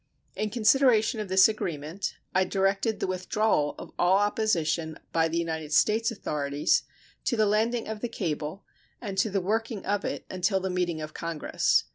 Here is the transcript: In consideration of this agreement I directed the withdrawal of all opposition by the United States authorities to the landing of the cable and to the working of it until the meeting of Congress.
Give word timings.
In 0.35 0.49
consideration 0.49 1.19
of 1.19 1.27
this 1.29 1.47
agreement 1.47 2.15
I 2.33 2.43
directed 2.43 2.99
the 2.99 3.05
withdrawal 3.05 3.75
of 3.77 3.91
all 3.99 4.17
opposition 4.17 4.97
by 5.11 5.27
the 5.27 5.37
United 5.37 5.71
States 5.71 6.09
authorities 6.09 6.81
to 7.25 7.37
the 7.37 7.45
landing 7.45 7.87
of 7.87 7.99
the 7.99 8.09
cable 8.09 8.65
and 8.99 9.15
to 9.19 9.29
the 9.29 9.41
working 9.41 9.85
of 9.85 10.03
it 10.03 10.25
until 10.27 10.59
the 10.59 10.71
meeting 10.71 11.01
of 11.03 11.13
Congress. 11.13 11.83